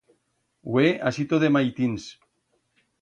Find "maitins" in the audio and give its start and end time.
1.57-2.11